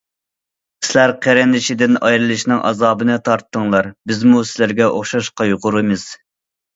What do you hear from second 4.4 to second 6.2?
سىلەرگە ئوخشاش قايغۇرىمىز.